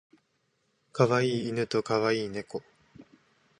[0.93, 2.63] 可愛い犬と可愛い猫